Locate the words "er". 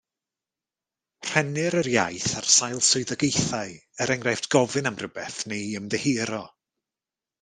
4.05-4.15